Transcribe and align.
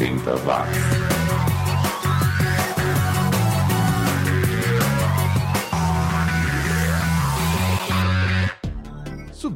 80 0.00 0.46
watts. 0.46 1.19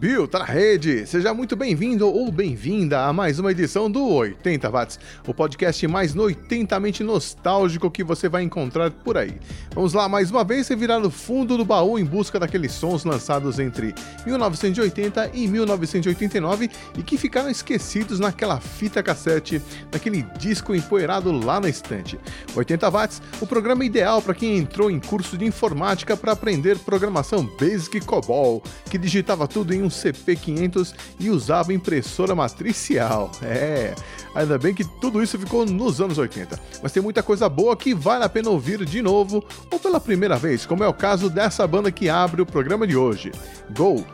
Subiu, 0.05 0.29
tá 0.29 0.41
na 0.41 0.45
rede. 0.45 1.07
Seja 1.07 1.33
muito 1.33 1.57
bem-vindo 1.57 2.07
ou 2.07 2.31
bem-vinda 2.31 3.07
a 3.07 3.13
mais 3.13 3.39
uma 3.39 3.53
edição 3.53 3.91
do 3.91 4.07
80 4.07 4.69
Watts, 4.69 5.01
o 5.27 5.33
podcast 5.33 5.89
mais 5.89 6.15
noitentamente 6.15 7.03
nostálgico 7.03 7.91
que 7.91 8.05
você 8.05 8.29
vai 8.29 8.43
encontrar 8.43 8.91
por 8.91 9.17
aí. 9.17 9.41
Vamos 9.75 9.95
lá 9.95 10.07
mais 10.07 10.31
uma 10.31 10.45
vez 10.45 10.69
revirar 10.69 11.01
o 11.01 11.11
fundo 11.11 11.57
do 11.57 11.65
baú 11.65 11.99
em 11.99 12.05
busca 12.05 12.39
daqueles 12.39 12.73
sons 12.73 13.03
lançados 13.03 13.59
entre 13.59 13.95
1980 14.27 15.31
e 15.33 15.49
1989 15.49 16.71
e 16.99 17.03
que 17.03 17.17
ficaram 17.17 17.49
esquecidos 17.49 18.21
naquela 18.21 18.61
fita 18.61 19.03
cassete, 19.03 19.63
naquele 19.91 20.21
disco 20.39 20.75
empoeirado 20.75 21.33
lá 21.33 21.59
na 21.59 21.71
estante. 21.71 22.21
80 22.55 22.91
Watts, 22.91 23.23
o 23.41 23.47
programa 23.47 23.87
ideal 23.87 24.21
para 24.21 24.35
quem 24.35 24.59
entrou 24.59 24.91
em 24.91 25.01
curso 25.01 25.39
de 25.39 25.47
informática 25.47 26.15
para 26.15 26.33
aprender 26.33 26.79
programação 26.81 27.49
Basic 27.59 28.03
COBOL, 28.03 28.63
que 28.91 28.99
digitava 28.99 29.49
tudo 29.49 29.73
em 29.73 29.83
um 29.83 29.94
CP500 29.95 30.95
e 31.19 31.31
usava 31.31 31.73
impressora 31.73 32.35
matricial. 32.35 33.31
É, 33.43 33.95
ainda 34.35 34.59
bem 34.59 34.75
que 34.75 34.85
tudo 34.85 35.23
isso 35.23 35.39
ficou 35.39 35.65
nos 35.65 36.01
anos 36.01 36.19
80. 36.19 36.59
Mas 36.83 36.93
tem 36.93 37.03
muita 37.03 37.23
coisa 37.23 37.49
boa 37.49 37.77
que 37.77 37.95
vale 37.95 38.25
a 38.25 38.29
pena 38.29 38.51
ouvir 38.51 38.85
de 38.85 39.01
novo 39.01 39.45
ou 39.71 39.79
pela 39.79 40.01
primeira 40.01 40.37
vez, 40.37 40.67
como 40.67 40.85
é 40.85 40.89
o 40.89 40.95
caso 40.95 41.31
dessa 41.31 41.67
banda 41.67 41.91
que 41.91 42.09
abre 42.09 42.43
o 42.43 42.47
programa 42.47 42.87
de 42.87 42.97
hoje, 42.97 43.33
Go 43.77 44.05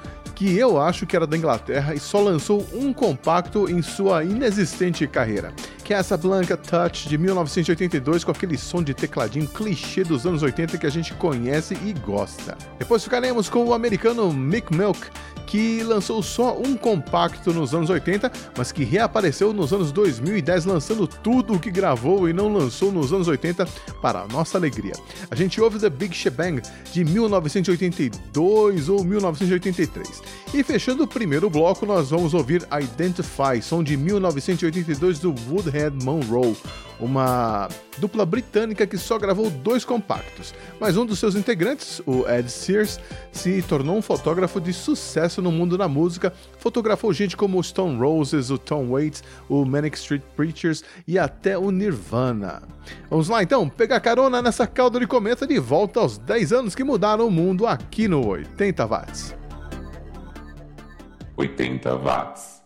que 0.41 0.57
eu 0.57 0.81
acho 0.81 1.05
que 1.05 1.15
era 1.15 1.27
da 1.27 1.37
Inglaterra 1.37 1.95
e 1.95 2.01
só 2.01 2.19
lançou 2.19 2.67
um 2.73 2.95
compacto 2.95 3.71
em 3.71 3.83
sua 3.83 4.25
inexistente 4.25 5.07
carreira, 5.07 5.53
que 5.85 5.93
é 5.93 5.99
essa 5.99 6.17
Blanca 6.17 6.57
Touch 6.57 7.11
de 7.11 7.19
1982 7.19 8.25
com 8.25 8.31
aquele 8.31 8.57
som 8.57 8.83
de 8.83 8.95
tecladinho 8.95 9.47
clichê 9.47 10.03
dos 10.03 10.25
anos 10.25 10.43
80 10.43 10.79
que 10.79 10.87
a 10.87 10.91
gente 10.91 11.13
conhece 11.13 11.77
e 11.85 11.93
gosta. 11.93 12.57
Depois 12.79 13.05
ficaremos 13.05 13.51
com 13.51 13.67
o 13.67 13.75
americano 13.75 14.33
Mick 14.33 14.75
Milk 14.75 14.99
que 15.51 15.83
lançou 15.83 16.23
só 16.23 16.57
um 16.65 16.77
compacto 16.77 17.53
nos 17.53 17.75
anos 17.75 17.91
80, 17.91 18.31
mas 18.57 18.71
que 18.71 18.85
reapareceu 18.85 19.53
nos 19.53 19.73
anos 19.73 19.91
2010 19.91 20.65
lançando 20.65 21.09
tudo 21.09 21.55
o 21.55 21.59
que 21.59 21.73
gravou 21.73 22.29
e 22.29 22.33
não 22.33 22.53
lançou 22.53 22.93
nos 22.93 23.13
anos 23.13 23.27
80 23.27 23.67
para 24.01 24.29
nossa 24.29 24.57
alegria. 24.57 24.93
A 25.29 25.35
gente 25.35 25.61
ouve 25.61 25.81
The 25.81 25.91
Big 25.91 26.15
Shebang 26.15 26.63
de 26.93 27.05
1982 27.05 28.89
ou 28.89 29.03
1983. 29.03 30.23
E 30.55 30.63
fechando 30.63 31.03
o 31.03 31.09
primeiro 31.09 31.51
bloco, 31.51 31.85
nós 31.85 32.11
vamos 32.11 32.33
ouvir 32.33 32.65
Identify, 32.81 33.61
som 33.61 33.83
de 33.83 33.97
1982 33.97 35.19
do 35.19 35.35
Woodhead 35.49 36.05
Monroe, 36.05 36.57
uma 37.01 37.69
dupla 37.99 38.25
britânica 38.25 38.87
que 38.87 38.99
só 38.99 39.19
gravou 39.19 39.51
dois 39.51 39.85
compactos, 39.85 40.55
mas 40.79 40.97
um 40.97 41.05
dos 41.05 41.19
seus 41.19 41.35
integrantes, 41.35 42.01
o 42.07 42.29
Ed 42.29 42.51
Sears, 42.51 43.01
se 43.41 43.63
tornou 43.63 43.97
um 43.97 44.03
fotógrafo 44.03 44.61
de 44.61 44.71
sucesso 44.71 45.41
no 45.41 45.51
mundo 45.51 45.79
da 45.79 45.89
música, 45.89 46.31
fotografou 46.59 47.11
gente 47.11 47.39
como 47.39 47.59
o 47.59 47.63
Stone 47.63 47.99
Roses, 47.99 48.51
o 48.51 48.59
Tom 48.59 48.91
Waits, 48.91 49.25
o 49.49 49.65
Manic 49.65 49.97
Street 49.97 50.21
Preachers 50.37 50.85
e 51.09 51.19
até 51.19 51.57
o 51.57 51.71
Nirvana. 51.71 52.61
Vamos 53.09 53.31
lá 53.31 53.43
então, 53.43 53.67
pegar 53.67 53.99
carona 54.01 54.43
nessa 54.43 54.67
calda 54.67 55.01
de 55.01 55.07
cometa 55.07 55.47
de 55.47 55.59
volta 55.59 56.01
aos 56.01 56.19
10 56.19 56.53
anos 56.53 56.75
que 56.75 56.85
mudaram 56.85 57.27
o 57.27 57.31
mundo 57.31 57.67
aqui 57.67 58.07
no 58.07 58.29
80 58.29 58.87
watts. 58.87 59.35
80 61.35 61.97
watts. 61.97 62.60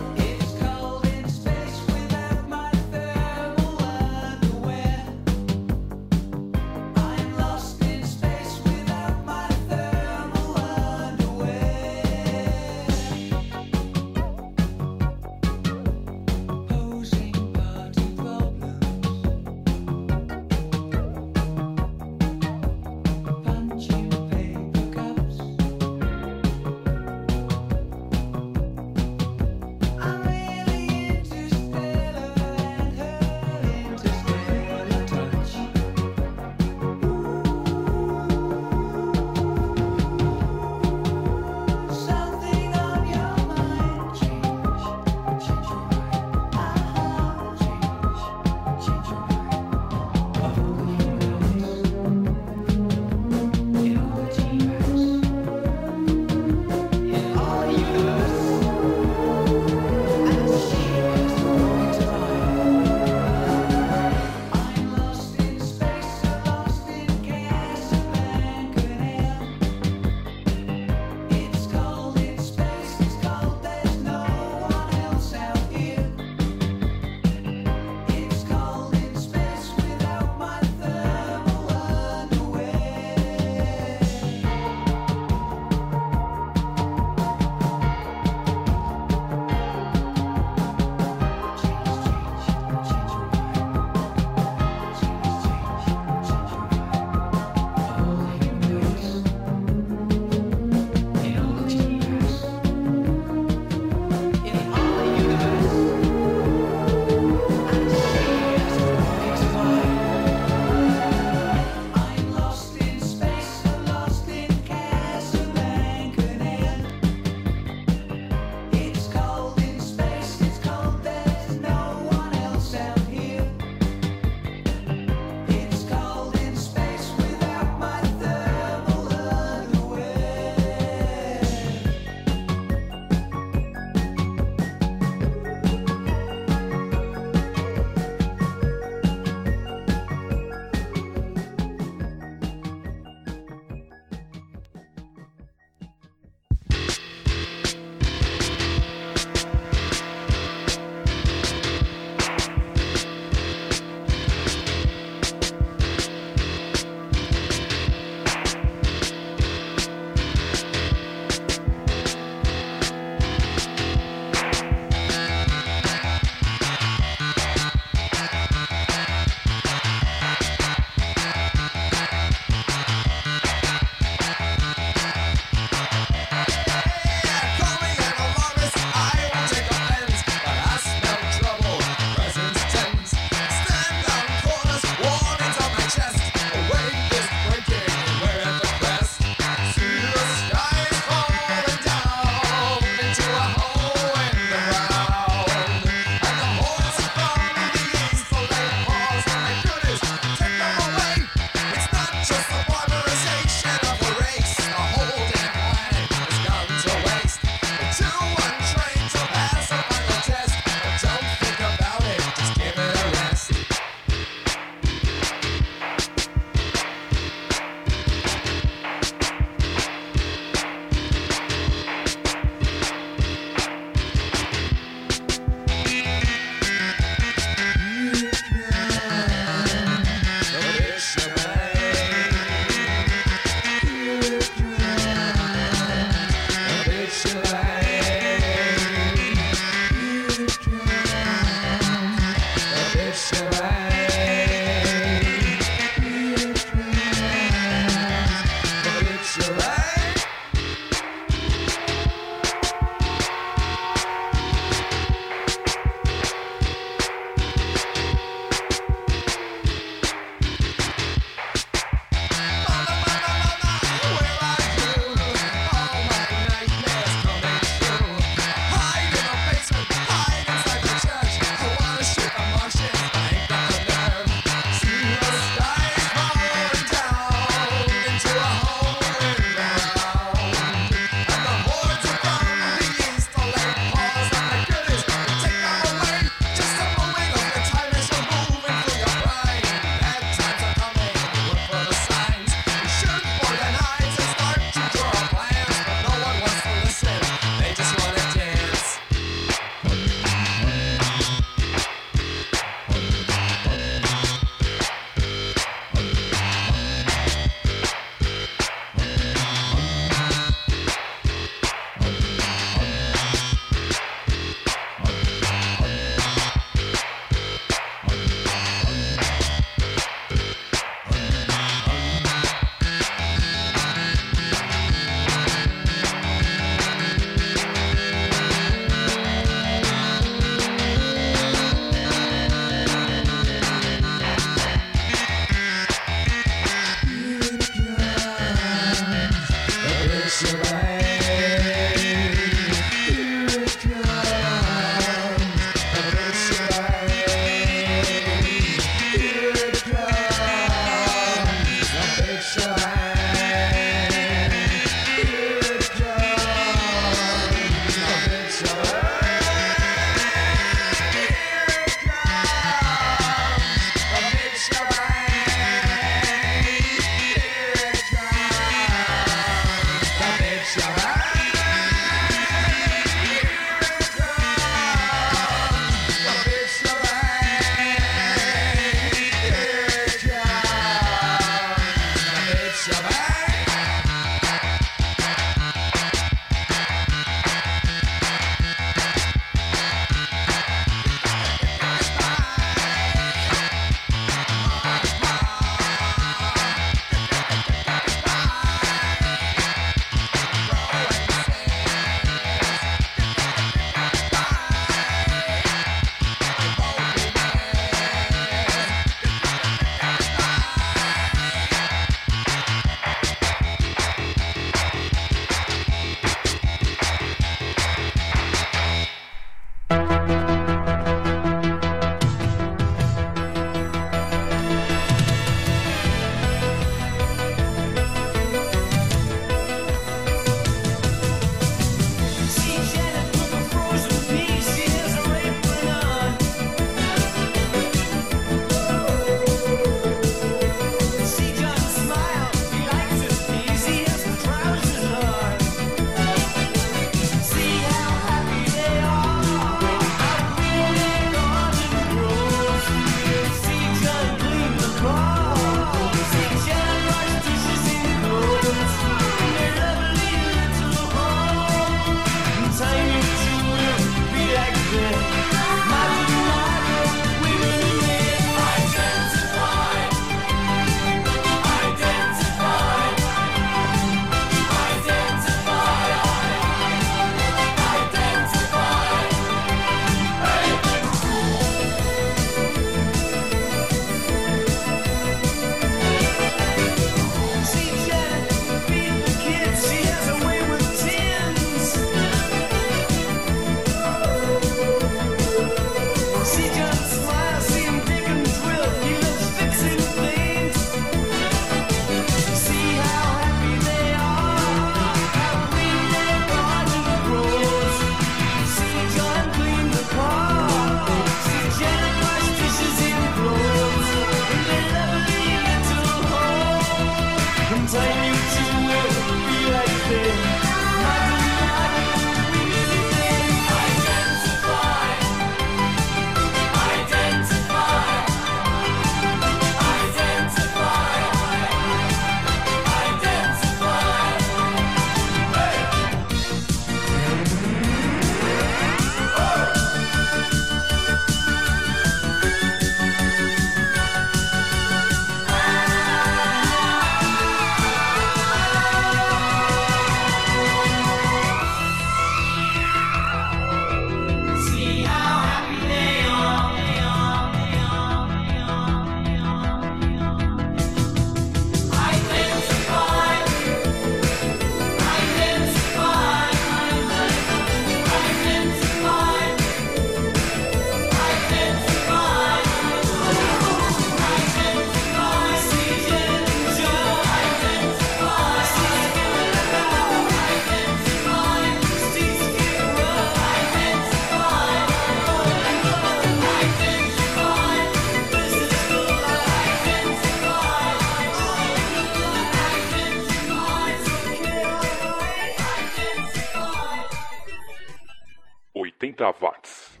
80 599.10 599.34
watts. 599.40 600.00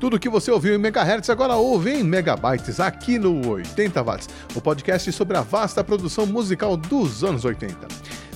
Tudo 0.00 0.18
que 0.18 0.28
você 0.28 0.50
ouviu 0.50 0.74
em 0.74 0.78
megahertz 0.78 1.30
agora 1.30 1.54
ouve 1.54 1.90
em 1.90 2.02
megabytes 2.02 2.80
aqui 2.80 3.18
no 3.18 3.48
80 3.48 4.02
watts, 4.02 4.28
o 4.54 4.60
podcast 4.60 5.10
sobre 5.12 5.36
a 5.36 5.40
vasta 5.40 5.82
produção 5.82 6.26
musical 6.26 6.76
dos 6.76 7.24
anos 7.24 7.44
80. 7.44 7.88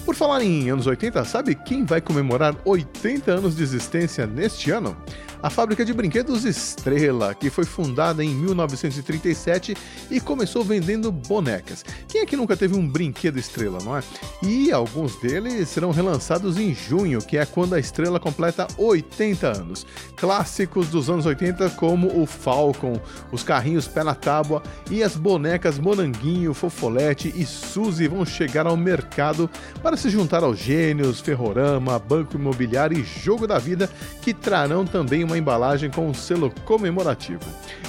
Por 0.04 0.14
falar 0.14 0.42
em 0.42 0.70
anos 0.70 0.86
80, 0.86 1.24
sabe 1.24 1.54
quem 1.54 1.84
vai 1.84 2.00
comemorar 2.00 2.56
80 2.64 3.30
anos 3.30 3.56
de 3.56 3.62
existência 3.62 4.26
neste 4.26 4.70
ano? 4.70 4.96
A 5.42 5.48
fábrica 5.48 5.84
de 5.84 5.92
brinquedos 5.94 6.44
Estrela, 6.44 7.34
que 7.34 7.48
foi 7.48 7.64
fundada 7.64 8.22
em 8.22 8.34
1937 8.34 9.74
e 10.10 10.20
começou 10.20 10.62
vendendo 10.62 11.10
bonecas. 11.10 11.84
Quem 12.08 12.20
é 12.20 12.26
que 12.26 12.36
nunca 12.36 12.56
teve 12.56 12.76
um 12.76 12.86
brinquedo 12.86 13.38
Estrela, 13.38 13.78
não 13.82 13.96
é? 13.96 14.02
E 14.42 14.70
alguns 14.70 15.16
deles 15.16 15.68
serão 15.68 15.92
relançados 15.92 16.58
em 16.58 16.74
junho, 16.74 17.20
que 17.20 17.38
é 17.38 17.46
quando 17.46 17.74
a 17.74 17.78
Estrela 17.78 18.20
completa 18.20 18.66
80 18.76 19.46
anos. 19.46 19.86
Clássicos 20.16 20.88
dos 20.88 21.08
anos 21.08 21.24
80 21.24 21.70
como 21.70 22.20
o 22.20 22.26
Falcon, 22.26 23.00
os 23.32 23.42
carrinhos 23.42 23.88
pé 23.88 24.04
na 24.04 24.14
tábua 24.14 24.62
e 24.90 25.02
as 25.02 25.16
bonecas 25.16 25.78
Monanguinho, 25.78 26.52
Fofolete 26.52 27.32
e 27.34 27.46
Suzy 27.46 28.08
vão 28.08 28.26
chegar 28.26 28.66
ao 28.66 28.76
mercado 28.76 29.48
para 29.82 29.96
se 29.96 30.10
juntar 30.10 30.42
aos 30.42 30.58
Gênios, 30.58 31.20
Ferrorama, 31.20 31.98
Banco 31.98 32.36
Imobiliário 32.36 32.98
e 32.98 33.04
Jogo 33.04 33.46
da 33.46 33.58
Vida, 33.58 33.88
que 34.20 34.34
trarão 34.34 34.84
também 34.84 35.24
uma 35.24 35.29
embalagem 35.38 35.90
com 35.90 36.08
um 36.08 36.14
selo 36.14 36.52
comemorativo. 36.64 37.40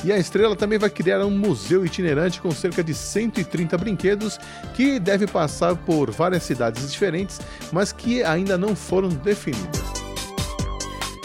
E 0.04 0.12
a 0.12 0.18
Estrela 0.18 0.56
também 0.56 0.80
vai 0.80 0.90
criar 0.90 1.26
um 1.26 1.32
museu 1.32 1.86
itinerante 1.86 2.42
com 2.42 2.52
cerca 2.52 2.84
de 2.84 2.94
130 2.94 3.78
brinquedos 3.78 4.40
que 4.74 5.00
deve 5.00 5.28
passar 5.28 5.76
por 5.76 6.12
várias 6.12 6.44
cidades 6.44 6.92
diferentes, 6.92 7.40
mas 7.72 7.92
que 7.92 8.24
ainda 8.24 8.58
não 8.58 8.76
foram 8.76 9.10
definidas. 9.10 10.11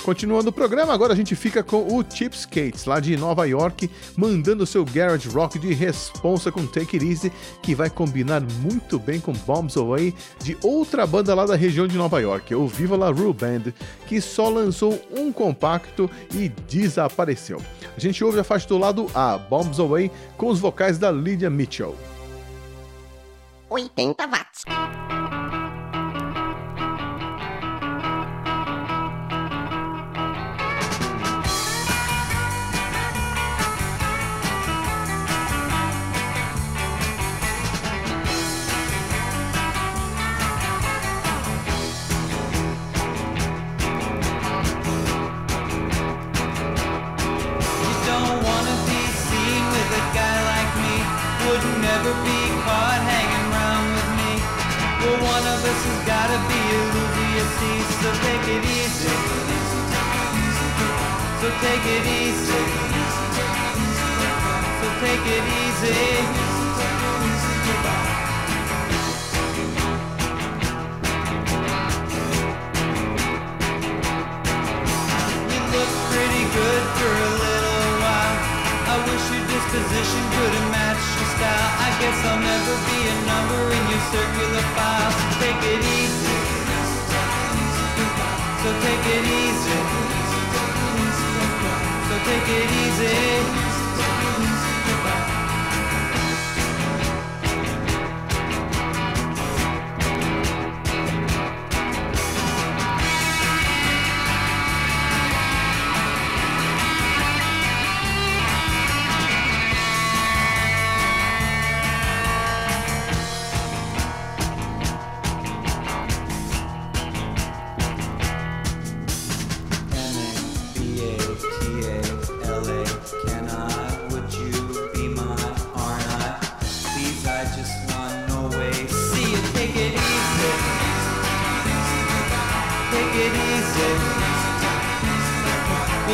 Continuando 0.07 0.51
o 0.51 0.53
programa, 0.53 0.95
agora 0.95 1.15
a 1.15 1.17
gente 1.17 1.35
fica 1.35 1.65
com 1.65 1.79
o 1.79 2.05
Chip 2.09 2.33
Skates, 2.37 2.85
lá 2.85 3.01
de 3.01 3.17
Nova 3.17 3.45
York, 3.45 3.91
mandando 4.17 4.65
seu 4.65 4.85
garage 4.85 5.29
rock 5.29 5.59
de 5.59 5.75
responsa 5.75 6.53
com 6.53 6.65
Take 6.65 6.97
It 6.97 7.05
Easy, 7.05 7.33
que 7.61 7.75
vai 7.75 7.91
combinar 7.91 8.41
muito 8.41 9.01
bem 9.01 9.19
com 9.19 9.33
Bombs 9.33 9.77
Away, 9.77 10.15
de 10.41 10.57
outra 10.63 11.05
banda 11.09 11.35
lá 11.35 11.45
da 11.45 11.57
região 11.57 11.89
de 11.89 11.97
Nova 11.97 12.21
York, 12.21 12.55
o 12.55 12.69
Viva 12.69 12.97
La 12.97 13.11
Rue 13.11 13.33
Band, 13.33 13.73
que 14.07 14.21
só 14.21 14.49
lançou 14.49 14.97
um 15.11 15.33
compacto 15.33 16.09
e 16.33 16.49
desapareceu. 16.49 17.61
A 17.97 17.99
gente 17.99 18.23
ouve 18.23 18.39
a 18.39 18.45
faixa 18.45 18.69
do 18.69 18.79
lado 18.79 19.11
A, 19.13 19.37
Bombs 19.37 19.81
Away, 19.81 20.09
com 20.37 20.47
os 20.47 20.61
vocais 20.61 20.99
da 20.99 21.11
Lydia 21.11 21.51
Mitchell. 21.51 21.97
80 23.69 24.25
watts. 24.29 25.16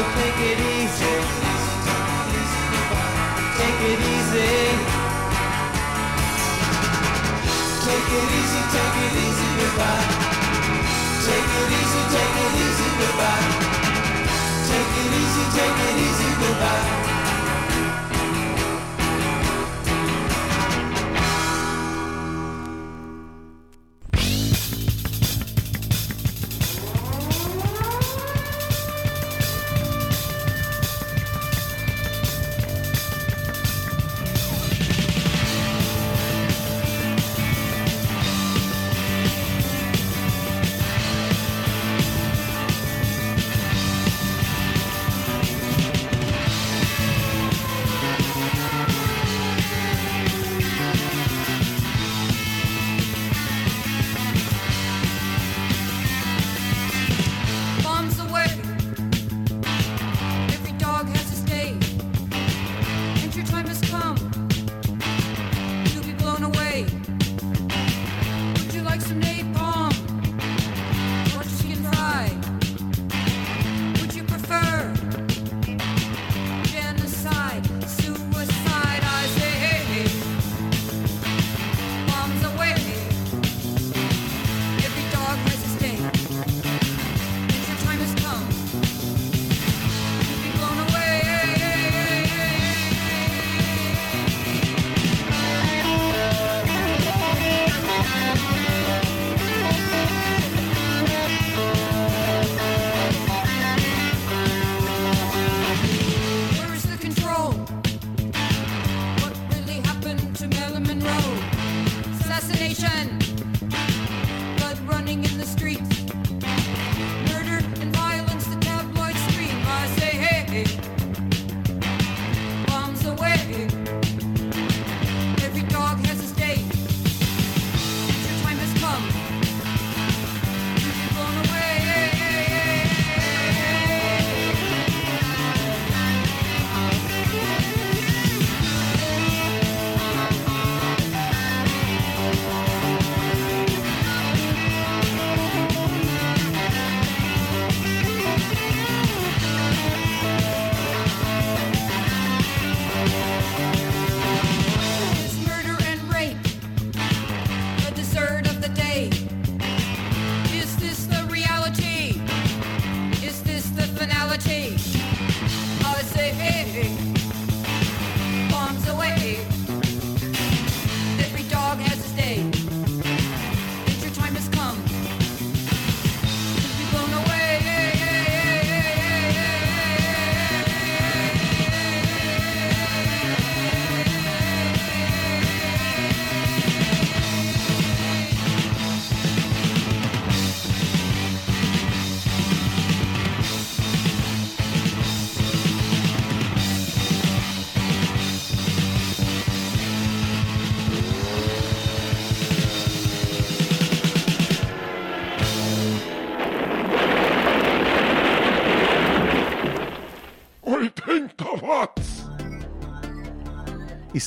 Take 0.02 0.42
it 0.50 0.58
easy. 0.58 1.14
Take 3.58 3.82
it 3.90 4.00
easy. 4.14 5.02
Take 7.86 8.10
it 8.18 8.30
easy, 8.38 8.62
take 8.74 8.98
it 9.04 9.14
easy, 9.24 9.48
goodbye. 9.58 10.06
Take 11.26 11.52
it 11.60 11.70
easy, 11.78 12.02
take 12.14 12.36
it 12.44 12.54
easy, 12.64 12.88
goodbye. 12.98 13.46
Take 14.68 14.94
it 15.02 15.12
easy, 15.22 15.44
take 15.56 15.80
it 15.86 15.96
easy, 16.06 16.28
goodbye. 16.40 17.11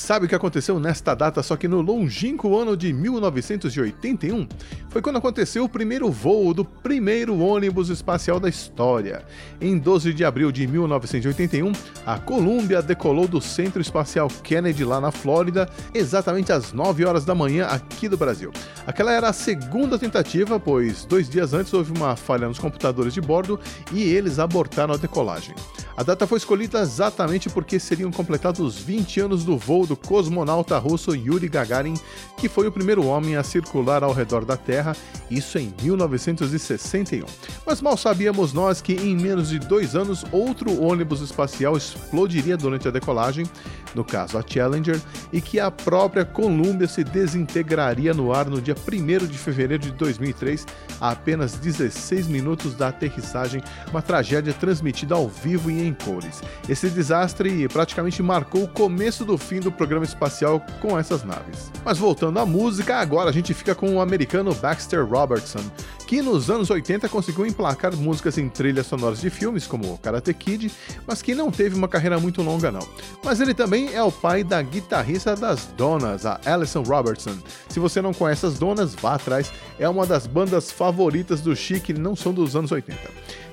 Sabe 0.06 0.28
o 0.28 0.30
que 0.30 0.36
aconteceu 0.36 0.80
nesta 0.80 1.16
data, 1.16 1.42
só 1.42 1.56
que 1.56 1.68
no 1.68 1.82
longínquo 1.82 2.56
ano 2.56 2.78
de 2.78 2.94
1981? 2.94 4.48
Foi 4.90 5.02
quando 5.02 5.18
aconteceu 5.18 5.64
o 5.64 5.70
primeiro 5.70 6.12
voo 6.12 6.54
do 6.54 6.64
primeiro 6.64 7.40
ônibus 7.40 7.90
espacial 7.90 8.40
da 8.40 8.48
história. 8.48 9.26
Em 9.60 9.80
12 9.80 10.14
de 10.14 10.24
abril 10.24 10.52
de 10.52 10.68
1981, 10.68 11.72
a 12.06 12.20
Columbia 12.20 12.84
decolou 12.84 13.28
do 13.28 13.42
Centro 13.42 13.82
Espacial 13.82 14.28
Kennedy, 14.44 14.86
lá 14.86 15.02
na 15.02 15.12
Flórida, 15.12 15.68
exatamente 15.92 16.52
às 16.52 16.72
9 16.72 17.04
horas 17.04 17.26
da 17.26 17.34
manhã 17.34 17.66
aqui 17.66 18.08
do 18.08 18.16
Brasil. 18.16 18.52
Aquela 18.86 19.12
era 19.12 19.30
a 19.30 19.34
segunda 19.34 19.98
tentativa, 19.98 20.60
pois 20.60 21.04
dois 21.04 21.28
dias 21.28 21.52
antes 21.52 21.74
houve 21.74 21.92
uma 21.92 22.16
falha 22.16 22.48
nos 22.48 22.60
computadores 22.60 23.12
de 23.12 23.22
bordo 23.22 23.60
e 23.92 24.04
eles 24.04 24.38
abortaram 24.38 24.94
a 24.94 24.98
decolagem. 24.98 25.56
A 25.98 26.04
data 26.04 26.28
foi 26.28 26.38
escolhida 26.38 26.82
exatamente 26.82 27.50
porque 27.50 27.80
seriam 27.80 28.12
completados 28.12 28.78
20 28.78 29.22
anos 29.22 29.46
do 29.46 29.58
voo 29.58 29.88
do 29.88 29.95
cosmonauta 29.98 30.78
russo 30.78 31.16
Yuri 31.16 31.48
Gagarin, 31.48 31.96
que 32.38 32.48
foi 32.48 32.68
o 32.68 32.72
primeiro 32.72 33.06
homem 33.06 33.36
a 33.36 33.44
circular 33.44 34.04
ao 34.04 34.14
redor 34.14 34.46
da 34.46 34.56
Terra, 34.56 34.96
isso 35.30 35.58
em 35.58 35.74
1961. 35.82 37.26
Mas 37.66 37.82
mal 37.82 37.98
sabíamos 37.98 38.54
nós 38.54 38.82
que 38.82 38.94
em 38.94 39.16
menos 39.16 39.50
de 39.50 39.60
dois 39.60 39.96
anos 39.96 40.24
outro 40.32 40.82
ônibus 40.82 41.22
espacial 41.22 41.76
explodiria 41.76 42.56
durante 42.56 42.88
a 42.88 42.92
decolagem, 42.92 43.46
no 43.94 44.04
caso 44.04 44.38
a 44.38 44.44
Challenger, 44.46 45.02
e 45.34 45.42
que 45.42 45.60
a 45.60 45.72
própria 45.72 46.24
Columbia 46.24 46.88
se 46.88 47.04
desintegraria 47.04 48.14
no 48.14 48.34
ar 48.34 48.50
no 48.50 48.62
dia 48.62 48.76
1 48.76 49.26
de 49.26 49.38
fevereiro 49.38 49.84
de 49.84 49.92
2003, 49.92 50.66
a 51.02 51.16
apenas 51.16 51.54
16 51.54 52.28
minutos 52.28 52.76
da 52.76 52.90
aterrissagem, 52.90 53.64
uma 53.90 54.02
tragédia 54.02 54.54
transmitida 54.54 55.16
ao 55.16 55.28
vivo 55.28 55.72
e 55.72 55.82
em 55.82 55.94
cores. 55.94 56.42
Esse 56.70 56.90
desastre 56.90 57.68
praticamente 57.68 58.22
marcou 58.22 58.64
o 58.64 58.68
começo 58.68 59.26
do 59.26 59.38
fim 59.38 59.60
do 59.60 59.72
programa 59.86 60.04
espacial 60.04 60.66
com 60.82 60.98
essas 60.98 61.24
naves. 61.24 61.72
Mas 61.84 62.00
voltando 62.00 62.40
à 62.40 62.46
música, 62.46 62.96
agora 62.96 63.30
a 63.30 63.32
gente 63.32 63.54
fica 63.54 63.76
com 63.76 63.96
o 63.96 64.02
americano 64.02 64.52
Baxter 64.56 65.06
Robertson, 65.06 65.60
que 66.08 66.24
nos 66.24 66.50
anos 66.50 66.72
80 66.72 67.08
conseguiu 67.08 67.46
emplacar 67.46 67.96
músicas 67.96 68.40
em 68.40 68.50
trilhas 68.50 68.88
sonoras 68.88 69.22
de 69.22 69.30
filmes 69.30 69.68
como 69.68 69.96
Karate 70.00 70.34
Kid, 70.34 70.72
mas 71.06 71.22
que 71.22 71.36
não 71.36 71.52
teve 71.52 71.76
uma 71.76 71.88
carreira 71.88 72.20
muito 72.20 72.42
longa 72.42 72.72
não. 72.72 72.88
Mas 73.24 73.40
ele 73.40 73.54
também 73.54 73.94
é 73.94 74.02
o 74.02 74.12
pai 74.12 74.44
da 74.44 74.60
guitarrista 74.60 75.36
das 75.36 75.68
Donas, 75.78 76.26
a 76.26 76.40
Alison 76.44 76.82
Robertson. 76.82 77.38
Se 77.70 77.80
você 77.80 78.02
não 78.02 78.12
conhece 78.12 78.48
as 78.48 78.58
Donas, 78.58 78.96
vá 78.96 79.14
atrás, 79.14 79.54
é 79.78 79.88
uma 79.88 80.08
das 80.08 80.26
bandas 80.26 80.72
favoritas 80.72 81.42
do 81.42 81.56
Chic, 81.56 81.90
não 81.90 82.16
são 82.16 82.34
dos 82.34 82.56
anos 82.56 82.72
80. 82.72 83.00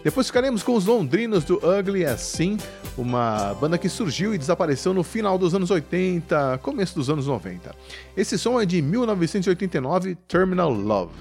Depois 0.04 0.26
ficaremos 0.26 0.62
com 0.64 0.74
os 0.74 0.84
londrinos 0.84 1.44
do 1.44 1.60
Ugly 1.64 2.04
As 2.04 2.20
Sin, 2.20 2.58
uma 2.98 3.54
banda 3.54 3.78
que 3.78 3.88
surgiu 3.88 4.34
e 4.34 4.38
desapareceu 4.38 4.92
no 4.92 5.04
final 5.04 5.38
dos 5.38 5.54
anos 5.54 5.70
80, 5.70 6.21
começo 6.62 6.94
dos 6.94 7.10
anos 7.10 7.26
90. 7.26 7.74
Esse 8.16 8.38
som 8.38 8.60
é 8.60 8.66
de 8.66 8.80
1989, 8.80 10.14
Terminal 10.28 10.72
Love. 10.72 11.14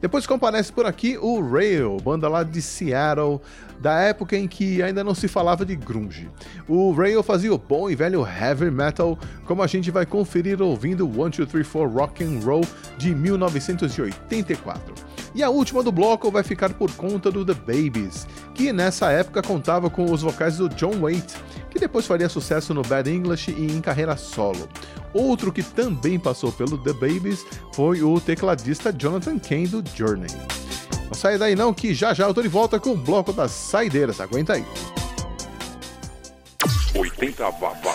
Depois 0.00 0.26
comparece 0.26 0.72
por 0.72 0.86
aqui 0.86 1.18
o 1.18 1.40
Rail, 1.40 1.96
banda 1.96 2.28
lá 2.28 2.44
de 2.44 2.62
Seattle, 2.62 3.40
da 3.80 4.00
época 4.00 4.36
em 4.36 4.46
que 4.46 4.80
ainda 4.80 5.02
não 5.02 5.14
se 5.14 5.26
falava 5.26 5.64
de 5.64 5.74
grunge. 5.74 6.28
O 6.68 6.92
Rail 6.92 7.22
fazia 7.22 7.52
o 7.52 7.58
bom 7.58 7.90
e 7.90 7.96
velho 7.96 8.24
heavy 8.24 8.70
metal, 8.70 9.18
como 9.44 9.62
a 9.62 9.66
gente 9.66 9.90
vai 9.90 10.06
conferir 10.06 10.62
ouvindo 10.62 11.04
One 11.20 11.32
Two 11.32 11.46
Three 11.46 11.64
Four 11.64 11.88
Rock 11.88 12.22
and 12.22 12.40
Roll 12.44 12.64
de 12.96 13.12
1984. 13.12 15.07
E 15.38 15.42
a 15.44 15.50
última 15.50 15.84
do 15.84 15.92
bloco 15.92 16.32
vai 16.32 16.42
ficar 16.42 16.74
por 16.74 16.90
conta 16.96 17.30
do 17.30 17.44
The 17.44 17.54
Babies, 17.54 18.26
que 18.56 18.72
nessa 18.72 19.12
época 19.12 19.40
contava 19.40 19.88
com 19.88 20.10
os 20.10 20.20
vocais 20.20 20.56
do 20.56 20.68
John 20.68 20.98
Waite, 20.98 21.36
que 21.70 21.78
depois 21.78 22.08
faria 22.08 22.28
sucesso 22.28 22.74
no 22.74 22.82
Bad 22.82 23.08
English 23.08 23.52
e 23.52 23.66
em 23.72 23.80
carreira 23.80 24.16
solo. 24.16 24.68
Outro 25.14 25.52
que 25.52 25.62
também 25.62 26.18
passou 26.18 26.50
pelo 26.50 26.76
The 26.76 26.92
Babies 26.92 27.46
foi 27.72 28.02
o 28.02 28.20
tecladista 28.20 28.92
Jonathan 28.92 29.38
Kane 29.38 29.68
do 29.68 29.84
Journey. 29.94 30.26
Não 31.06 31.14
sai 31.14 31.38
daí 31.38 31.54
não 31.54 31.72
que 31.72 31.94
já 31.94 32.12
já 32.12 32.26
eu 32.26 32.34
tô 32.34 32.42
de 32.42 32.48
volta 32.48 32.80
com 32.80 32.90
o 32.90 32.96
bloco 32.96 33.32
das 33.32 33.52
saideiras, 33.52 34.20
aguenta 34.20 34.54
aí. 34.54 34.64
80 36.96 37.44
babá. 37.52 37.94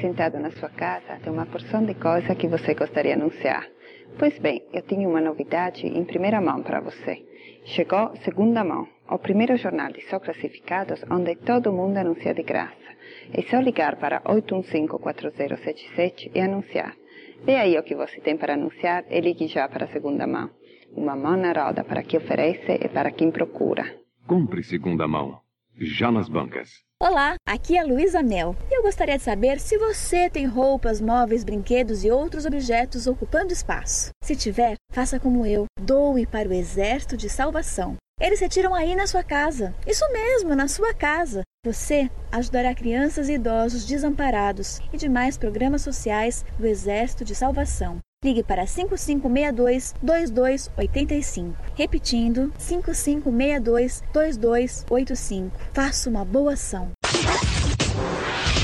Sentado 0.00 0.38
na 0.38 0.50
sua 0.50 0.68
casa 0.68 1.18
tem 1.22 1.32
uma 1.32 1.46
porção 1.46 1.84
de 1.84 1.94
coisa 1.94 2.34
que 2.34 2.48
você 2.48 2.74
gostaria 2.74 3.16
de 3.16 3.22
anunciar. 3.22 3.66
Pois 4.18 4.38
bem, 4.38 4.62
eu 4.72 4.82
tenho 4.82 5.10
uma 5.10 5.20
novidade 5.20 5.86
em 5.86 6.04
primeira 6.04 6.40
mão 6.40 6.62
para 6.62 6.80
você. 6.80 7.22
Chegou 7.64 8.16
Segunda 8.24 8.64
Mão, 8.64 8.88
o 9.10 9.18
primeiro 9.18 9.56
jornal 9.56 9.92
de 9.92 10.00
só 10.02 10.18
classificados 10.18 11.04
onde 11.10 11.34
todo 11.36 11.72
mundo 11.72 11.98
anuncia 11.98 12.32
de 12.32 12.42
graça. 12.42 12.74
É 13.32 13.42
só 13.42 13.60
ligar 13.60 13.96
para 13.96 14.22
815-4077 14.22 16.30
e 16.34 16.40
anunciar. 16.40 16.94
Vê 17.44 17.56
aí 17.56 17.78
o 17.78 17.82
que 17.82 17.94
você 17.94 18.20
tem 18.20 18.36
para 18.36 18.54
anunciar 18.54 19.04
e 19.10 19.20
ligue 19.20 19.46
já 19.48 19.68
para 19.68 19.84
a 19.84 19.88
Segunda 19.88 20.26
Mão. 20.26 20.50
Uma 20.92 21.14
mão 21.14 21.36
na 21.36 21.52
roda 21.52 21.84
para 21.84 22.02
quem 22.02 22.18
oferece 22.18 22.72
e 22.72 22.88
para 22.88 23.10
quem 23.10 23.30
procura. 23.30 23.84
Compre 24.26 24.62
segunda 24.62 25.06
mão. 25.06 25.45
Já 25.78 26.10
nas 26.10 26.28
bancas. 26.28 26.70
Olá, 26.98 27.34
aqui 27.46 27.76
é 27.76 27.80
a 27.80 27.84
Luísa 27.84 28.22
Mel 28.22 28.56
e 28.70 28.78
eu 28.78 28.82
gostaria 28.82 29.18
de 29.18 29.22
saber 29.22 29.60
se 29.60 29.76
você 29.76 30.30
tem 30.30 30.46
roupas, 30.46 31.02
móveis, 31.02 31.44
brinquedos 31.44 32.02
e 32.02 32.10
outros 32.10 32.46
objetos 32.46 33.06
ocupando 33.06 33.52
espaço. 33.52 34.08
Se 34.22 34.34
tiver, 34.34 34.76
faça 34.90 35.20
como 35.20 35.44
eu, 35.44 35.66
doe 35.78 36.26
para 36.26 36.48
o 36.48 36.52
Exército 36.54 37.14
de 37.14 37.28
Salvação. 37.28 37.96
Eles 38.18 38.40
retiram 38.40 38.74
aí 38.74 38.96
na 38.96 39.06
sua 39.06 39.22
casa. 39.22 39.74
Isso 39.86 40.10
mesmo, 40.10 40.54
na 40.54 40.66
sua 40.66 40.94
casa. 40.94 41.42
Você 41.66 42.10
ajudará 42.32 42.74
crianças 42.74 43.28
e 43.28 43.34
idosos 43.34 43.84
desamparados 43.84 44.80
e 44.90 44.96
demais 44.96 45.36
programas 45.36 45.82
sociais 45.82 46.42
do 46.58 46.66
Exército 46.66 47.22
de 47.22 47.34
Salvação. 47.34 47.98
Ligue 48.24 48.42
para 48.42 48.64
5562-2285. 48.64 51.52
Repetindo, 51.74 52.50
5562-2285. 52.58 55.50
Faça 55.74 56.08
uma 56.08 56.24
boa 56.24 56.54
ação. 56.54 56.92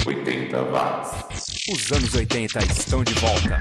80 0.06 0.62
watts. 0.64 1.68
Os 1.70 1.92
anos 1.92 2.14
80 2.14 2.60
estão 2.64 3.04
de 3.04 3.12
volta. 3.14 3.60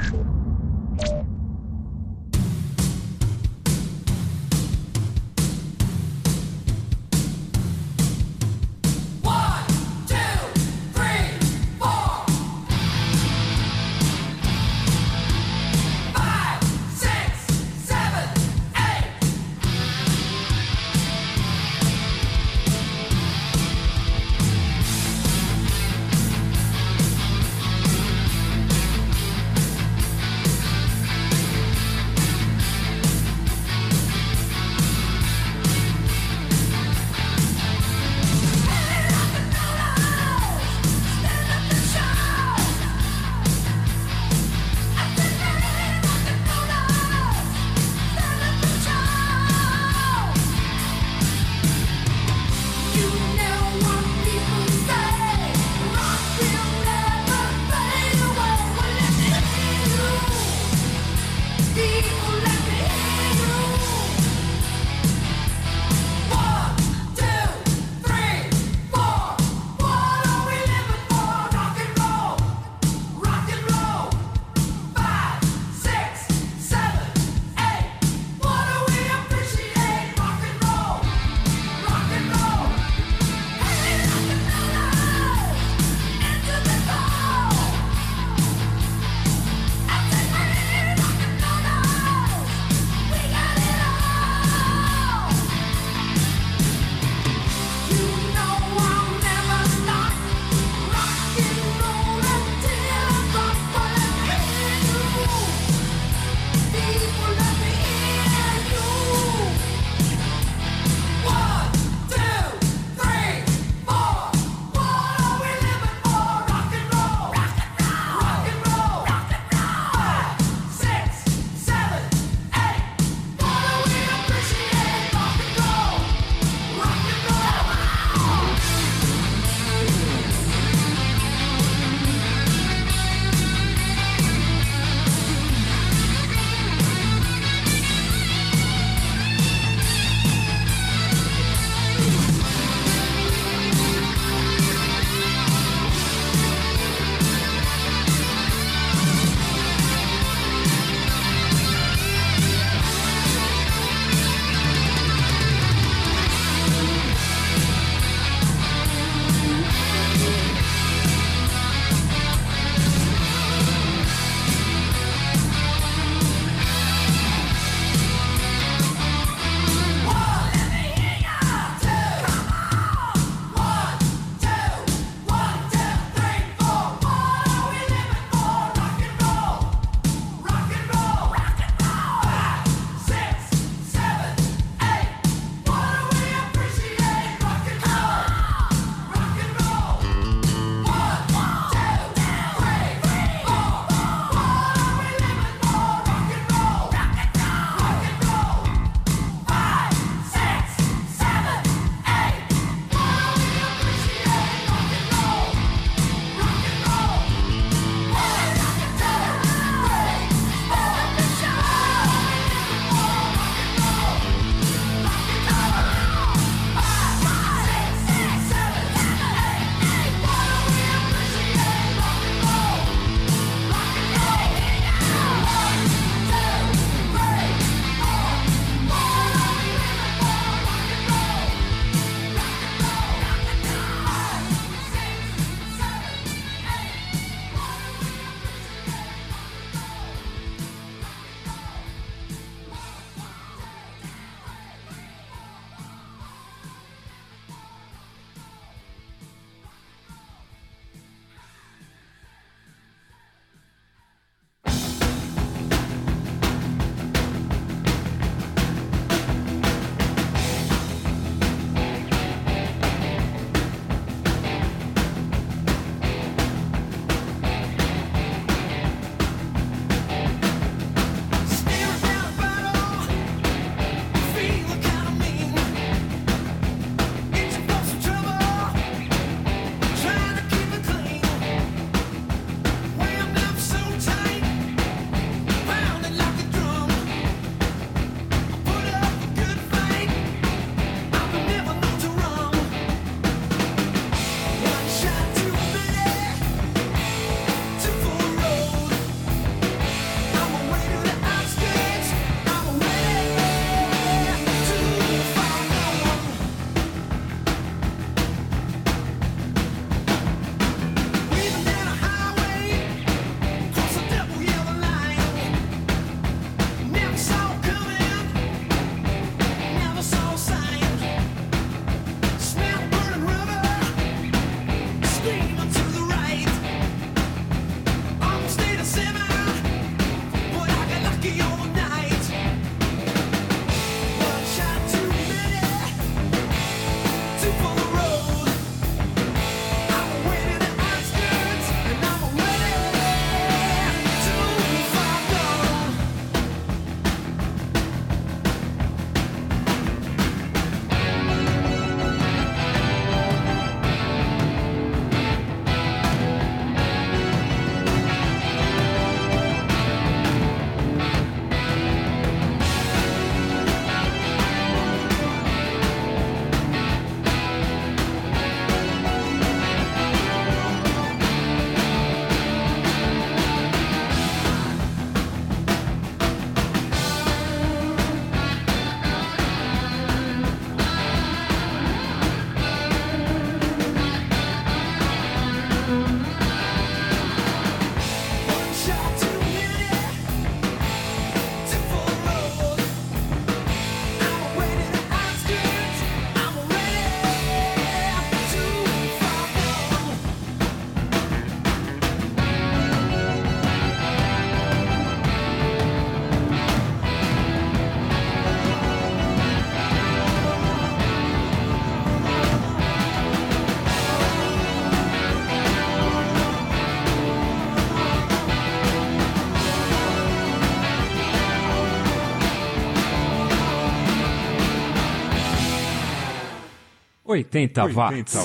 80 427.31 427.87
watts. 427.87 428.35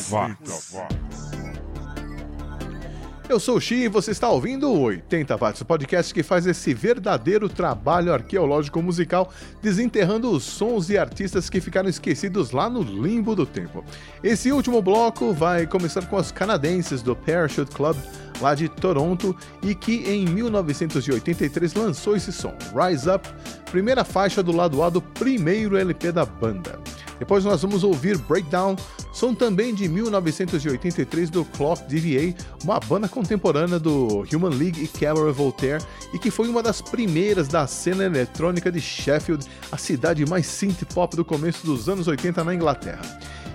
Eu 3.29 3.41
sou 3.41 3.57
o 3.57 3.61
Xi 3.61 3.75
e 3.75 3.89
você 3.89 4.13
está 4.13 4.31
ouvindo 4.31 4.71
o 4.71 4.83
80 4.83 5.37
Watts, 5.37 5.61
o 5.61 5.65
podcast 5.65 6.15
que 6.15 6.23
faz 6.23 6.47
esse 6.47 6.73
verdadeiro 6.73 7.49
trabalho 7.49 8.13
arqueológico 8.13 8.81
musical, 8.81 9.33
desenterrando 9.61 10.31
os 10.31 10.45
sons 10.45 10.91
e 10.91 10.97
artistas 10.97 11.51
que 11.51 11.61
ficaram 11.61 11.89
esquecidos 11.89 12.53
lá 12.53 12.71
no 12.71 12.83
limbo 12.83 13.35
do 13.35 13.45
tempo. 13.45 13.85
Esse 14.23 14.53
último 14.53 14.81
bloco 14.81 15.33
vai 15.33 15.67
começar 15.67 16.07
com 16.07 16.17
os 16.17 16.31
canadenses 16.31 17.03
do 17.03 17.17
Parachute 17.17 17.73
Club, 17.73 17.97
lá 18.41 18.55
de 18.55 18.69
Toronto, 18.69 19.37
e 19.61 19.75
que 19.75 20.09
em 20.09 20.25
1983 20.27 21.75
lançou 21.75 22.15
esse 22.15 22.33
som, 22.33 22.55
Rise 22.73 23.11
Up, 23.11 23.29
primeira 23.73 24.05
faixa 24.05 24.41
do 24.41 24.53
lado 24.53 24.85
A 24.85 24.89
do 24.89 25.03
primeiro 25.03 25.77
LP 25.77 26.13
da 26.13 26.25
banda. 26.25 26.79
Depois 27.19 27.45
nós 27.45 27.63
vamos 27.63 27.83
ouvir 27.83 28.19
Breakdown, 28.19 28.77
som 29.13 29.35
também 29.35 29.75
de 29.75 29.89
1983 29.89 31.31
do 31.31 31.45
Clock 31.45 31.83
DVA, 31.89 32.35
uma 32.63 32.79
banda 32.81 33.09
contemporânea 33.09 33.79
do 33.79 34.25
Human 34.33 34.51
League 34.51 34.83
e 34.83 34.89
Cabaret 34.89 35.33
Voltaire, 35.33 35.83
e 36.13 36.19
que 36.19 36.31
foi 36.31 36.49
uma 36.49 36.63
das 36.63 36.81
primeiras 36.81 37.49
da 37.49 37.67
cena 37.67 38.05
eletrônica 38.05 38.71
de 38.71 38.81
Sheffield, 38.81 39.47
a 39.73 39.77
cidade 39.77 40.25
mais 40.27 40.47
synth-pop 40.47 41.17
do 41.17 41.25
começo 41.25 41.65
dos 41.67 41.89
anos 41.89 42.07
80 42.07 42.45
na 42.45 42.55
Inglaterra. 42.55 43.03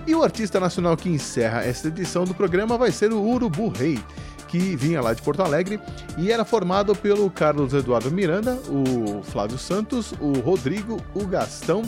E 0.06 0.14
o 0.14 0.22
artista 0.22 0.58
nacional 0.58 0.96
que 0.96 1.08
encerra 1.08 1.62
esta 1.64 1.88
edição 1.88 2.24
do 2.24 2.34
programa 2.34 2.76
vai 2.76 2.90
ser 2.90 3.12
o 3.12 3.22
Urubu 3.22 3.68
Rei, 3.68 4.00
que 4.48 4.76
vinha 4.76 5.00
lá 5.00 5.14
de 5.14 5.22
Porto 5.22 5.42
Alegre 5.42 5.80
e 6.18 6.30
era 6.30 6.44
formado 6.44 6.94
pelo 6.94 7.30
Carlos 7.30 7.72
Eduardo 7.72 8.10
Miranda, 8.10 8.58
o 8.68 9.22
Flávio 9.22 9.56
Santos, 9.56 10.12
o 10.20 10.40
Rodrigo, 10.40 10.98
o 11.14 11.26
Gastão, 11.26 11.82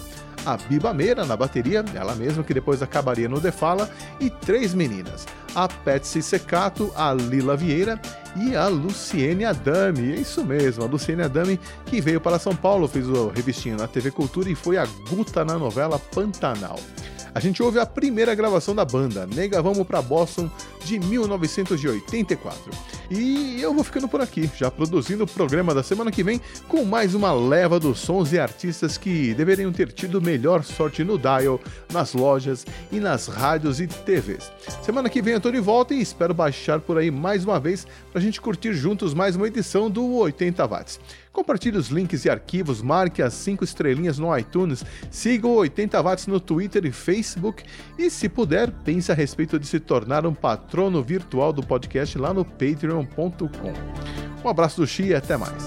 a 0.45 0.57
Biba 0.57 0.93
Meira 0.93 1.25
na 1.25 1.37
bateria, 1.37 1.85
ela 1.95 2.15
mesma 2.15 2.43
que 2.43 2.55
depois 2.55 2.83
acabaria 2.83 3.29
no 3.29 3.41
Defala, 3.41 3.91
e 4.21 4.31
três 4.31 4.75
meninas, 4.75 5.27
a 5.55 5.69
Patsy 5.69 6.23
Secato, 6.23 6.93
a 6.97 7.13
Lila 7.13 7.57
Vieira 7.57 8.01
e 8.37 8.57
a 8.57 8.69
Luciene 8.69 9.45
Adami. 9.45 10.13
É 10.13 10.17
isso 10.17 10.45
mesmo, 10.45 10.85
a 10.85 10.87
Luciene 10.87 11.23
Adami 11.23 11.59
que 11.87 12.01
veio 12.01 12.21
para 12.21 12.39
São 12.39 12.55
Paulo, 12.55 12.89
fez 12.89 13.09
o 13.09 13.29
revistinho 13.29 13.77
na 13.77 13.87
TV 13.87 14.11
Cultura 14.11 14.51
e 14.51 14.55
foi 14.55 14.77
a 14.77 14.87
Guta 15.09 15.45
na 15.45 15.59
novela 15.59 15.99
Pantanal. 15.99 16.79
A 17.35 17.41
gente 17.41 17.61
ouve 17.61 17.81
a 17.81 17.85
primeira 17.85 18.33
gravação 18.33 18.77
da 18.77 18.85
banda, 18.85 19.27
Nega 19.27 19.61
Vamos 19.61 19.85
Pra 19.85 20.01
Boston, 20.01 20.49
de 20.85 21.01
1984. 21.01 22.71
E 23.11 23.61
eu 23.61 23.75
vou 23.75 23.83
ficando 23.83 24.07
por 24.07 24.21
aqui, 24.21 24.49
já 24.57 24.71
produzindo 24.71 25.25
o 25.25 25.27
programa 25.27 25.75
da 25.75 25.83
semana 25.83 26.13
que 26.13 26.23
vem 26.23 26.41
com 26.69 26.85
mais 26.85 27.13
uma 27.13 27.33
leva 27.33 27.81
dos 27.81 27.99
sons 27.99 28.33
e 28.33 28.39
artistas 28.39 28.97
que 28.97 29.35
deveriam 29.35 29.73
ter 29.73 29.91
tido 29.93 30.23
melhor 30.23 30.63
sorte 30.63 31.03
no 31.03 31.19
dial, 31.19 31.61
nas 31.93 32.15
lojas 32.15 32.65
e 32.93 33.01
nas 33.01 33.27
rádios 33.27 33.81
e 33.81 33.89
TVs. 33.89 34.53
Semana 34.83 35.11
que 35.11 35.21
vem 35.21 35.35
eu 35.35 35.41
tô 35.41 35.51
de 35.51 35.61
volta 35.61 35.93
e 35.93 36.01
espero 36.01 36.33
baixar 36.33 36.79
por 36.79 36.99
aí 36.99 37.11
mais 37.11 37.45
uma 37.45 37.59
vez 37.59 37.85
pra 38.13 38.21
gente 38.21 38.41
curtir 38.41 38.75
juntos 38.75 39.13
mais 39.13 39.35
uma 39.35 39.49
edição 39.49 39.91
do 39.91 40.19
80 40.19 40.65
Watts. 40.69 41.01
Compartilhe 41.35 41.77
os 41.77 41.89
links 41.89 42.25
e 42.25 42.31
arquivos, 42.31 42.81
marque 42.81 43.21
as 43.21 43.35
5 43.35 43.65
estrelinhas 43.65 44.21
no 44.21 44.35
iTunes, 44.39 44.85
siga 45.11 45.49
o 45.49 45.57
80 45.57 46.01
Watts 46.01 46.29
no 46.29 46.39
Twitter 46.39 46.87
e 46.87 46.93
Facebook 46.93 47.65
e, 47.99 48.09
se 48.09 48.29
puder, 48.29 48.71
pense 48.71 49.11
a 49.11 49.17
respeito 49.17 49.59
de 49.59 49.67
se 49.67 49.81
tornar 49.81 50.25
um 50.25 50.33
patrono 50.33 51.03
virtual 51.03 51.53
do 51.53 51.61
podcast 51.61 52.17
lá 52.17 52.33
no 52.33 52.45
patreon.com. 52.45 53.73
Um 54.45 54.49
abraço 54.49 54.81
do 54.81 54.87
Xi 54.87 55.07
e 55.07 55.15
até 55.15 55.37
mais. 55.37 55.61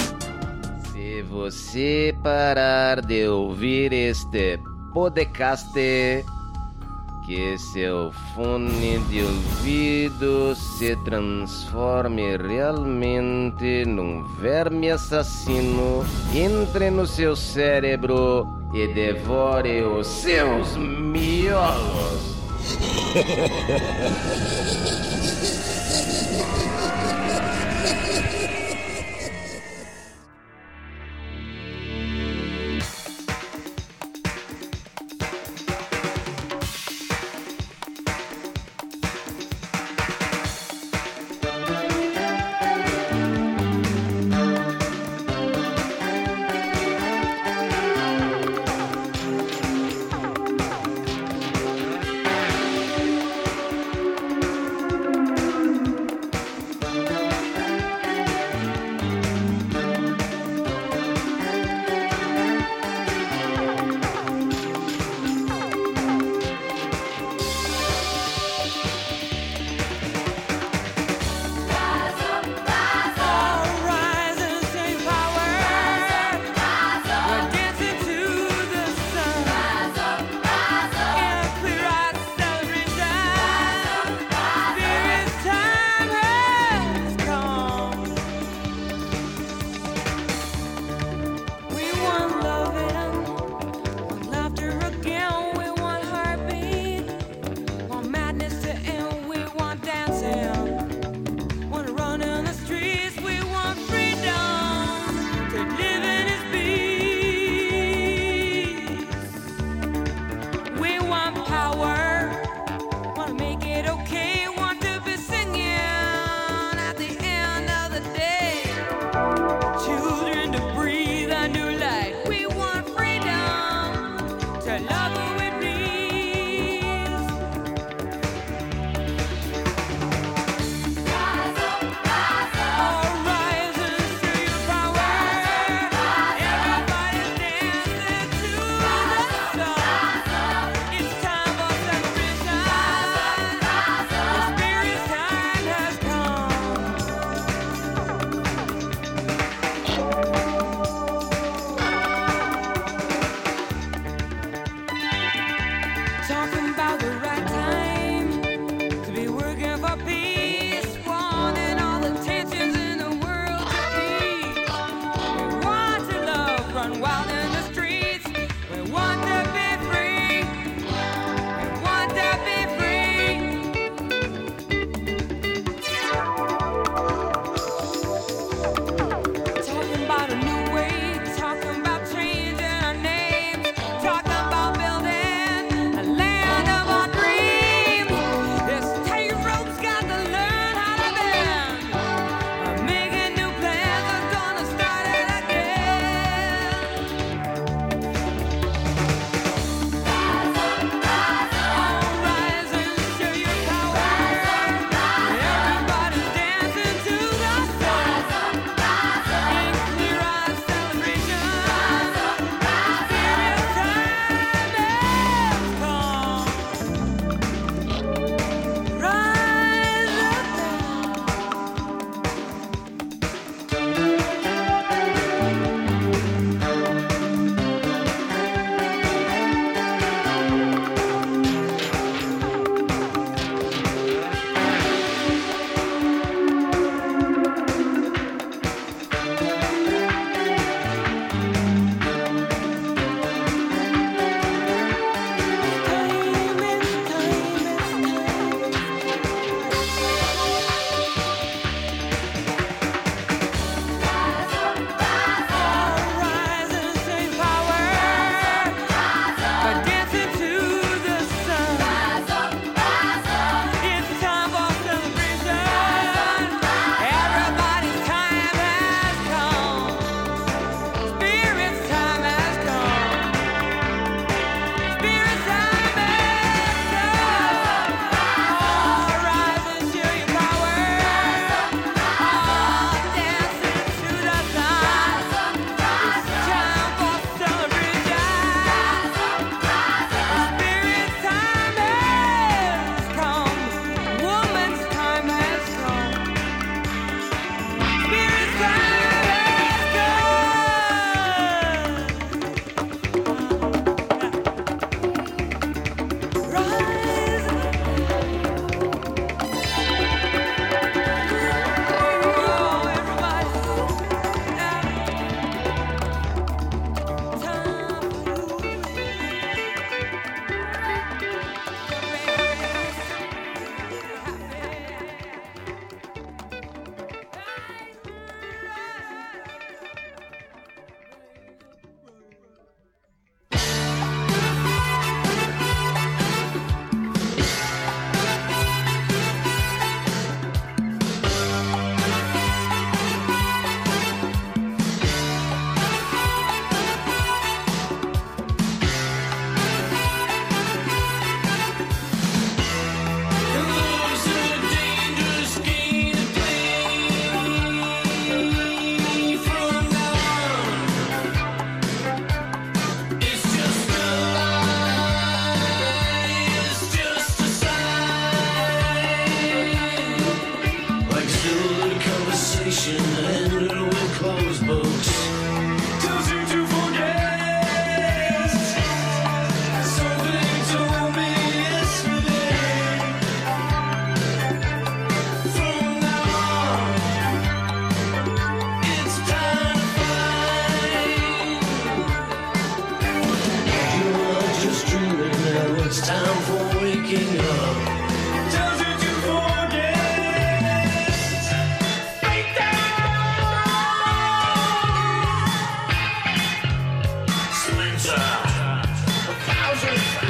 Se 0.93 1.21
você 1.23 2.15
parar 2.23 3.01
de 3.01 3.27
ouvir 3.27 3.91
este 3.91 4.57
podcast, 4.93 5.69
que 7.27 7.57
seu 7.57 8.11
fone 8.33 8.99
de 9.09 9.21
ouvido 9.21 10.55
se 10.55 10.95
transforme 10.95 12.37
realmente 12.37 13.83
num 13.85 14.23
verme 14.39 14.91
assassino, 14.91 16.05
entre 16.33 16.89
no 16.89 17.05
seu 17.05 17.35
cérebro 17.35 18.47
e 18.73 18.87
devore 18.93 19.81
os 19.81 20.07
seus 20.07 20.77
miolos. 20.77 22.37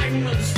diamonds 0.09 0.56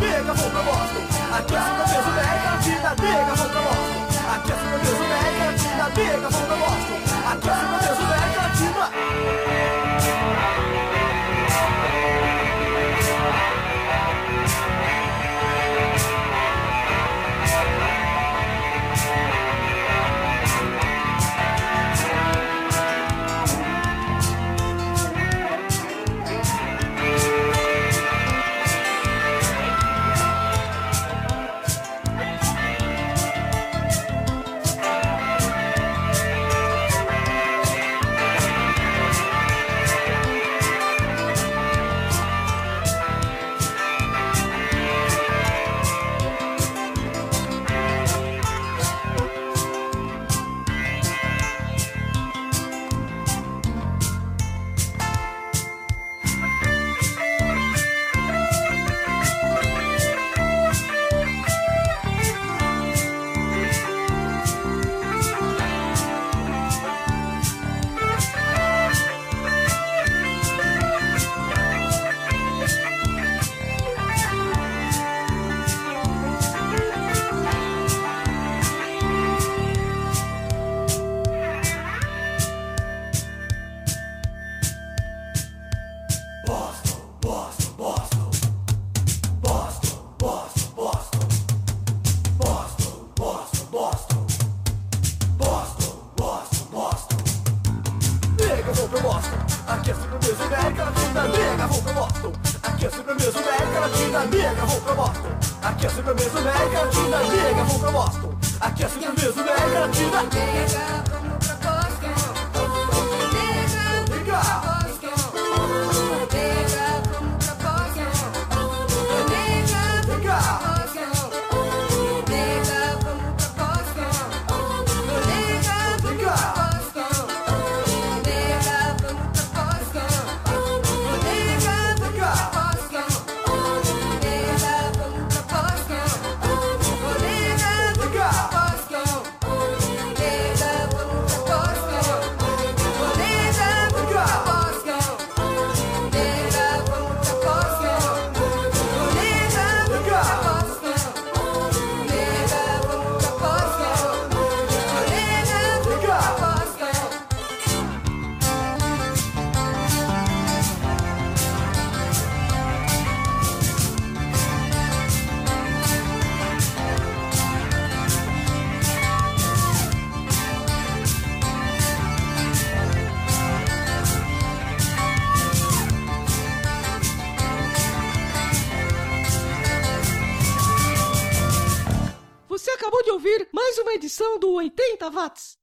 nega, 0.00 0.34
vou 0.34 0.50
pra 0.50 0.62
Boston. 0.62 1.02
Aqui 1.36 1.54
é 1.54 1.60
sua 1.60 1.78
mesa 1.78 2.10
nega, 2.10 2.50
né? 2.50 2.58
vida 2.62 2.94
nega, 3.02 3.34
vou 3.34 3.48
pra 3.48 3.60
Boston. 3.60 4.00
Aqui 4.34 4.52
é 4.52 4.56
sua 4.56 4.78
mesa 4.78 5.04
nega, 5.04 5.38
né? 5.38 5.56
vida 5.58 5.86
nega, 5.96 6.28
vou 6.30 6.42
pra 6.42 6.56
Boston. 6.56 6.98
Aqui 7.30 7.48
é 7.48 7.54
sua 7.54 7.83